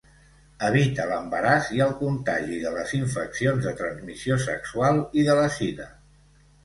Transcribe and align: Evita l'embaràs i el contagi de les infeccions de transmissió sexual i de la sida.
Evita 0.67 1.03
l'embaràs 1.09 1.67
i 1.79 1.83
el 1.87 1.93
contagi 1.99 2.57
de 2.63 2.71
les 2.77 2.95
infeccions 3.01 3.67
de 3.67 3.75
transmissió 3.83 4.39
sexual 4.47 5.03
i 5.23 5.27
de 5.29 5.37
la 5.43 5.49
sida. 5.59 5.87